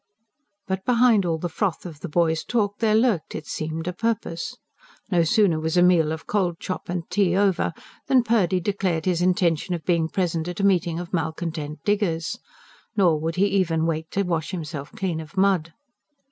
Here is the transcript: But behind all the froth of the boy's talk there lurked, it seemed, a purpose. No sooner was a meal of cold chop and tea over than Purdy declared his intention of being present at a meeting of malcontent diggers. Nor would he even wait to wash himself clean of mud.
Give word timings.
But 0.65 0.83
behind 0.83 1.27
all 1.27 1.37
the 1.37 1.47
froth 1.47 1.85
of 1.85 1.99
the 1.99 2.09
boy's 2.09 2.43
talk 2.43 2.79
there 2.79 2.95
lurked, 2.95 3.35
it 3.35 3.45
seemed, 3.45 3.87
a 3.87 3.93
purpose. 3.93 4.57
No 5.11 5.21
sooner 5.23 5.59
was 5.59 5.77
a 5.77 5.83
meal 5.83 6.11
of 6.11 6.25
cold 6.25 6.59
chop 6.59 6.89
and 6.89 7.07
tea 7.11 7.37
over 7.37 7.71
than 8.07 8.23
Purdy 8.23 8.59
declared 8.59 9.05
his 9.05 9.21
intention 9.21 9.75
of 9.75 9.85
being 9.85 10.09
present 10.09 10.47
at 10.47 10.59
a 10.59 10.65
meeting 10.65 10.97
of 10.99 11.13
malcontent 11.13 11.83
diggers. 11.85 12.39
Nor 12.97 13.19
would 13.19 13.35
he 13.35 13.45
even 13.45 13.85
wait 13.85 14.09
to 14.09 14.23
wash 14.23 14.49
himself 14.49 14.91
clean 14.93 15.19
of 15.19 15.37
mud. 15.37 15.71